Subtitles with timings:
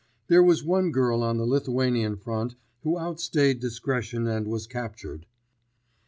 [0.29, 5.27] There was one girl on the Lithuanian Front who outstayed discretion and was captured.